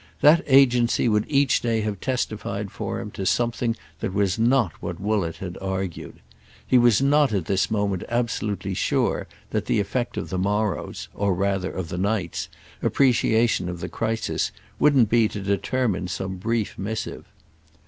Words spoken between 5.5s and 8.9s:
argued. He was not at this moment absolutely